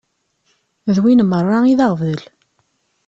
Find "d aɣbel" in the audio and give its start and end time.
1.79-2.21